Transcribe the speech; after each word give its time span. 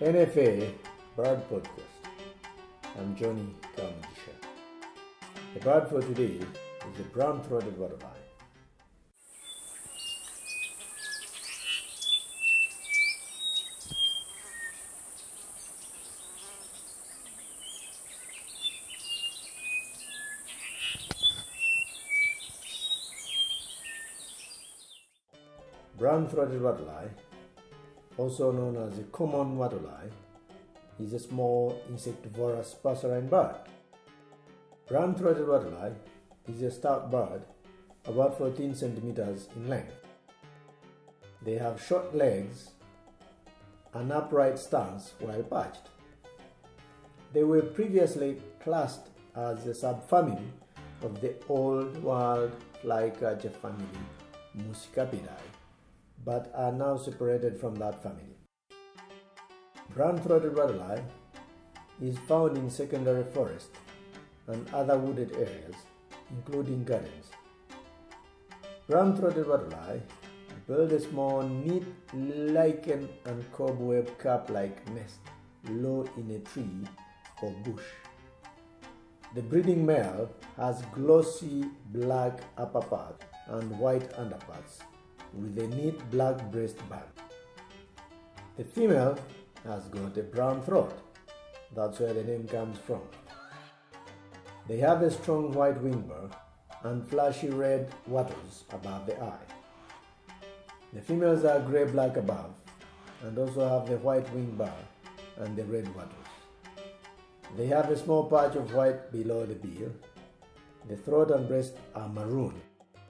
NFA 0.00 0.72
Bird 1.14 1.42
Podcast. 1.50 2.00
I'm 2.98 3.14
Johnny 3.16 3.54
Kamugisha. 3.76 4.32
The 5.52 5.60
bird 5.60 5.88
for 5.90 6.00
today 6.00 6.38
is 6.38 6.96
the 6.96 7.02
brown-throated 7.12 7.76
wattle-eye. 7.76 8.06
Brown-throated 25.98 26.62
wattle-eye, 26.62 27.10
also 28.20 28.52
known 28.52 28.76
as 28.76 28.98
the 28.98 29.04
common 29.04 29.56
wattle-eye, 29.56 30.10
is 31.02 31.14
a 31.14 31.18
small 31.18 31.80
insectivorous 31.88 32.76
passerine 32.84 33.30
bird. 33.30 33.56
Brown-throated 34.86 35.48
wattle-eye 35.48 35.92
is 36.52 36.60
a 36.60 36.70
stout 36.70 37.10
bird 37.10 37.42
about 38.04 38.36
14 38.36 38.74
centimeters 38.74 39.48
in 39.56 39.68
length. 39.68 39.94
They 41.42 41.54
have 41.54 41.82
short 41.82 42.14
legs, 42.14 42.72
an 43.94 44.12
upright 44.12 44.58
stance 44.58 45.14
while 45.20 45.42
perched. 45.42 45.88
They 47.32 47.44
were 47.44 47.62
previously 47.62 48.36
classed 48.62 49.08
as 49.34 49.66
a 49.66 49.70
subfamily 49.70 50.50
of 51.02 51.22
the 51.22 51.34
old 51.48 52.02
world 52.02 52.52
flycatcher 52.82 53.50
family 53.50 54.04
Muscicapidae, 54.58 55.40
but 56.24 56.52
are 56.54 56.72
now 56.72 56.96
separated 56.96 57.58
from 57.58 57.74
that 57.76 58.02
family. 58.02 58.36
Brown-throated 59.94 60.56
wattle-eye 60.56 61.02
is 62.00 62.18
found 62.18 62.56
in 62.56 62.70
secondary 62.70 63.24
forest 63.24 63.70
and 64.46 64.68
other 64.72 64.98
wooded 64.98 65.32
areas, 65.32 65.74
including 66.30 66.84
gardens. 66.84 67.26
Brown-throated 68.86 69.48
wattle-eye 69.48 70.00
build 70.66 70.92
a 70.92 71.00
small, 71.00 71.42
neat 71.42 71.84
lichen 72.14 73.08
and 73.24 73.52
cobweb 73.52 74.18
cap-like 74.18 74.88
nest 74.94 75.18
low 75.68 76.06
in 76.16 76.30
a 76.30 76.38
tree 76.40 76.86
or 77.42 77.50
bush. 77.64 77.84
The 79.34 79.42
breeding 79.42 79.84
male 79.84 80.30
has 80.56 80.82
glossy 80.92 81.64
black 81.86 82.40
upper 82.56 82.80
part 82.80 83.22
and 83.46 83.78
white 83.78 84.12
underparts 84.16 84.80
with 85.32 85.58
a 85.58 85.66
neat 85.68 85.98
black 86.10 86.38
breast 86.50 86.76
band. 86.88 87.02
The 88.56 88.64
female 88.64 89.18
has 89.64 89.84
got 89.88 90.16
a 90.16 90.22
brown 90.22 90.62
throat. 90.62 90.92
That's 91.74 92.00
where 92.00 92.12
the 92.12 92.24
name 92.24 92.46
comes 92.48 92.78
from. 92.78 93.02
They 94.68 94.78
have 94.78 95.02
a 95.02 95.10
strong 95.10 95.52
white 95.52 95.80
wing 95.80 96.02
bar 96.02 96.30
and 96.82 97.06
flashy 97.08 97.48
red 97.48 97.92
wattles 98.06 98.64
above 98.72 99.06
the 99.06 99.20
eye. 99.22 99.46
The 100.92 101.00
females 101.00 101.44
are 101.44 101.60
grey 101.60 101.84
black 101.84 102.16
above 102.16 102.54
and 103.22 103.38
also 103.38 103.68
have 103.68 103.88
the 103.88 103.98
white 103.98 104.32
wing 104.34 104.56
bar 104.56 104.74
and 105.36 105.56
the 105.56 105.64
red 105.64 105.86
wattles. 105.94 106.14
They 107.56 107.66
have 107.66 107.90
a 107.90 107.96
small 107.96 108.28
patch 108.28 108.56
of 108.56 108.74
white 108.74 109.12
below 109.12 109.46
the 109.46 109.54
bill. 109.54 109.92
The 110.88 110.96
throat 110.96 111.30
and 111.30 111.46
breast 111.46 111.74
are 111.94 112.08
maroon, 112.08 112.54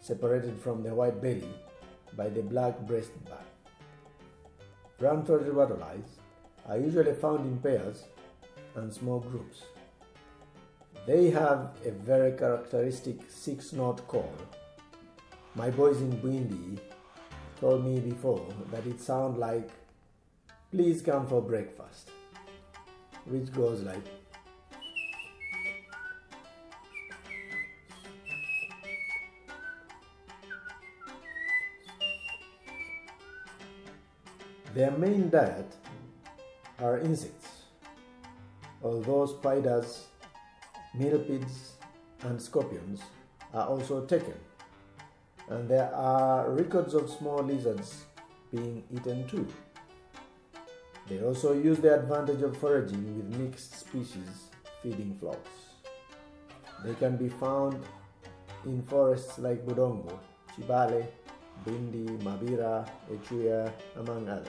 separated 0.00 0.60
from 0.60 0.82
the 0.82 0.94
white 0.94 1.20
belly 1.20 1.54
by 2.16 2.28
the 2.28 2.42
black 2.42 2.78
breast 2.80 3.12
band. 3.24 3.38
Brown 4.98 5.24
throated 5.24 5.54
wattle-eyes 5.54 6.18
are 6.68 6.78
usually 6.78 7.14
found 7.14 7.46
in 7.46 7.58
pairs 7.58 8.04
and 8.74 8.92
small 8.92 9.20
groups. 9.20 9.62
They 11.06 11.30
have 11.30 11.70
a 11.86 11.90
very 11.90 12.32
characteristic 12.32 13.20
six 13.28 13.72
note 13.72 14.06
call. 14.06 14.32
My 15.54 15.70
boys 15.70 16.00
in 16.00 16.12
Bwindi 16.20 16.78
told 17.60 17.84
me 17.84 18.00
before 18.00 18.46
that 18.70 18.86
it 18.86 19.00
sounds 19.00 19.38
like 19.38 19.70
please 20.70 21.00
come 21.00 21.26
for 21.26 21.40
breakfast, 21.40 22.10
which 23.24 23.52
goes 23.52 23.82
like 23.82 24.04
Their 34.78 34.92
main 34.92 35.28
diet 35.28 35.74
are 36.78 37.00
insects, 37.00 37.64
although 38.80 39.26
spiders, 39.26 40.06
millipedes, 40.94 41.72
and 42.20 42.40
scorpions 42.40 43.00
are 43.52 43.66
also 43.66 44.06
taken, 44.06 44.38
and 45.48 45.68
there 45.68 45.92
are 45.92 46.52
records 46.52 46.94
of 46.94 47.10
small 47.10 47.42
lizards 47.42 48.04
being 48.52 48.84
eaten 48.94 49.26
too. 49.26 49.48
They 51.08 51.24
also 51.24 51.54
use 51.54 51.78
the 51.80 51.98
advantage 51.98 52.42
of 52.42 52.56
foraging 52.56 53.16
with 53.16 53.36
mixed 53.36 53.80
species 53.80 54.46
feeding 54.80 55.16
flocks. 55.18 55.50
They 56.84 56.94
can 56.94 57.16
be 57.16 57.28
found 57.28 57.84
in 58.64 58.82
forests 58.82 59.40
like 59.40 59.66
Budongo, 59.66 60.16
Kibale, 60.56 61.08
Bwindi, 61.64 62.18
Mabira, 62.22 62.88
Echuya, 63.10 63.72
among 63.96 64.28
others. 64.28 64.48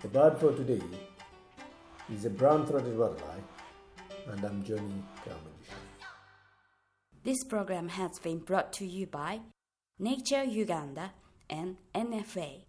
The 0.00 0.08
bird 0.08 0.38
for 0.38 0.52
today 0.52 0.82
is 2.12 2.24
a 2.24 2.30
brown-throated 2.30 2.96
wattle-eye, 2.98 4.32
and 4.32 4.44
I'm 4.44 4.62
Johnny 4.62 5.02
Kamugisha. 5.24 5.78
This 7.22 7.42
program 7.44 7.88
has 7.88 8.18
been 8.18 8.38
brought 8.38 8.72
to 8.74 8.84
you 8.84 9.06
by 9.06 9.40
Nature 9.98 10.44
Uganda 10.44 11.12
and 11.48 11.76
NFA. 11.94 12.64